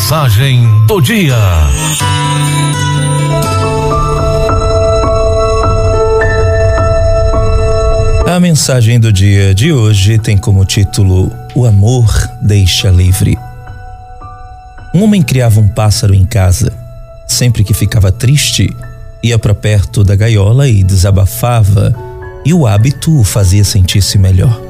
[0.00, 1.36] Mensagem do dia.
[8.26, 12.10] A mensagem do dia de hoje tem como título O amor
[12.40, 13.38] deixa livre.
[14.94, 16.72] Um homem criava um pássaro em casa.
[17.28, 18.74] Sempre que ficava triste,
[19.22, 21.94] ia para perto da gaiola e desabafava,
[22.44, 24.60] e o hábito o fazia sentir-se melhor.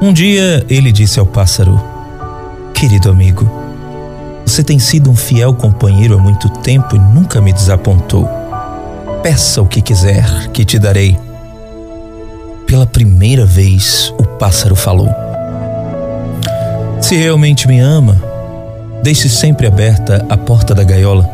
[0.00, 1.78] Um dia ele disse ao pássaro:
[2.72, 3.63] Querido amigo,
[4.54, 8.30] você tem sido um fiel companheiro há muito tempo e nunca me desapontou.
[9.20, 11.18] Peça o que quiser, que te darei.
[12.64, 15.08] Pela primeira vez, o pássaro falou:
[17.00, 18.16] Se realmente me ama,
[19.02, 21.28] deixe sempre aberta a porta da gaiola.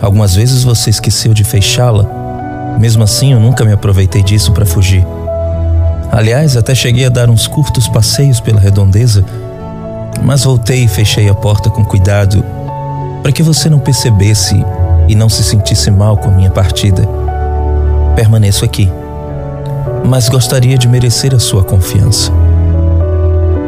[0.00, 2.08] Algumas vezes você esqueceu de fechá-la.
[2.76, 5.06] Mesmo assim, eu nunca me aproveitei disso para fugir.
[6.10, 9.24] Aliás, até cheguei a dar uns curtos passeios pela redondeza,
[10.20, 12.44] mas voltei e fechei a porta com cuidado
[13.22, 14.64] para que você não percebesse
[15.08, 17.08] e não se sentisse mal com a minha partida.
[18.16, 18.90] Permaneço aqui,
[20.04, 22.30] mas gostaria de merecer a sua confiança.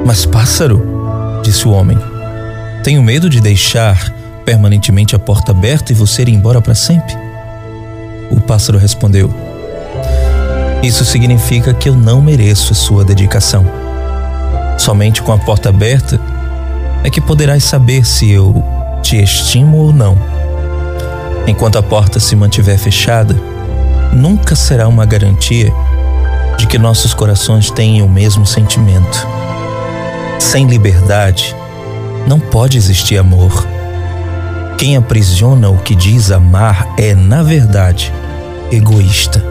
[0.04, 1.98] Mas, pássaro, disse o homem,
[2.82, 4.12] tenho medo de deixar
[4.44, 7.16] permanentemente a porta aberta e você ir embora para sempre.
[8.30, 9.32] O pássaro respondeu:
[10.84, 13.64] isso significa que eu não mereço sua dedicação.
[14.76, 16.20] Somente com a porta aberta
[17.04, 18.64] é que poderás saber se eu
[19.02, 20.18] te estimo ou não.
[21.46, 23.36] Enquanto a porta se mantiver fechada,
[24.10, 25.70] nunca será uma garantia
[26.56, 29.28] de que nossos corações tenham o mesmo sentimento.
[30.38, 31.54] Sem liberdade,
[32.26, 33.66] não pode existir amor.
[34.78, 38.10] Quem aprisiona o que diz amar é, na verdade,
[38.72, 39.44] egoísta.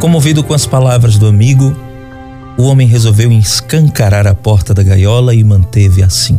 [0.00, 1.76] Comovido com as palavras do amigo,
[2.56, 6.38] o homem resolveu escancarar a porta da gaiola e manteve assim.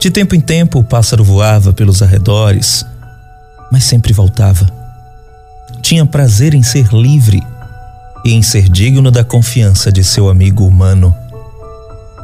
[0.00, 2.84] De tempo em tempo, o pássaro voava pelos arredores,
[3.70, 4.66] mas sempre voltava.
[5.82, 7.42] Tinha prazer em ser livre
[8.24, 11.14] e em ser digno da confiança de seu amigo humano.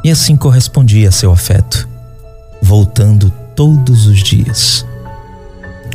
[0.03, 1.87] E assim correspondia a seu afeto,
[2.61, 4.85] voltando todos os dias.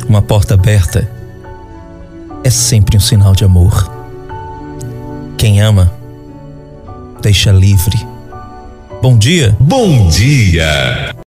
[0.07, 1.09] Uma porta aberta
[2.43, 3.89] é sempre um sinal de amor.
[5.37, 5.91] Quem ama,
[7.21, 7.97] deixa livre.
[9.01, 9.55] Bom dia.
[9.59, 11.13] Bom dia.